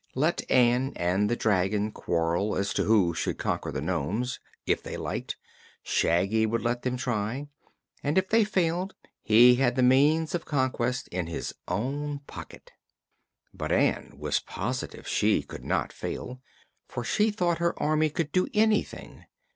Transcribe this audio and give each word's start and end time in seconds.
Let 0.15 0.49
Ann 0.49 0.93
and 0.95 1.29
the 1.29 1.35
dragon 1.35 1.91
quarrel 1.91 2.55
as 2.55 2.73
to 2.73 2.85
who 2.85 3.13
should 3.13 3.37
conquer 3.37 3.71
the 3.71 3.83
nomes, 3.83 4.39
if 4.65 4.81
they 4.81 4.97
liked; 4.97 5.37
Shaggy 5.83 6.47
would 6.47 6.63
let 6.63 6.81
them 6.81 6.97
try, 6.97 7.49
and 8.01 8.17
if 8.17 8.27
they 8.27 8.43
failed 8.43 8.95
he 9.21 9.57
had 9.57 9.75
the 9.75 9.83
means 9.83 10.33
of 10.33 10.43
conquest 10.43 11.07
in 11.09 11.27
his 11.27 11.53
own 11.67 12.21
pocket. 12.25 12.71
But 13.53 13.71
Ann 13.71 14.13
was 14.17 14.39
positive 14.39 15.07
she 15.07 15.43
could 15.43 15.63
not 15.63 15.93
fail, 15.93 16.41
for 16.87 17.03
she 17.03 17.29
thought 17.29 17.59
her 17.59 17.79
Army 17.79 18.09
could 18.09 18.31
do 18.31 18.47
anything. 18.55 19.25